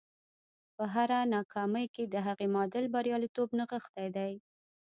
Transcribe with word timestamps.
په 0.75 0.83
هره 0.93 1.19
ناکامۍ 1.35 1.85
کې 1.95 2.03
د 2.07 2.15
هغې 2.27 2.47
معادل 2.53 2.85
بریالیتوب 2.95 3.49
نغښتی 3.59 4.07
دی 4.15 4.33